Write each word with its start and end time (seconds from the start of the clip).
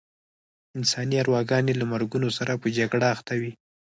انساني 0.77 1.15
ارواګانې 1.23 1.73
له 1.77 1.85
مرګونو 1.93 2.29
سره 2.37 2.53
په 2.61 2.67
جګړه 2.77 3.05
اخته 3.15 3.33
وې. 3.39 3.51